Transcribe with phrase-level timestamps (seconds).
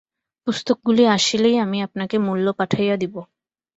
[0.47, 3.15] পুস্তকগুলি আসিলেই আমি আপনাকে মূল্য পাঠাইয়া দিব।